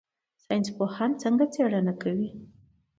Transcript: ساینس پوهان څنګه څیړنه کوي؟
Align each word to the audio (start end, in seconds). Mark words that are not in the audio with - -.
ساینس 0.45 0.67
پوهان 0.77 1.11
څنګه 1.23 1.45
څیړنه 1.53 1.93
کوي؟ 2.01 2.29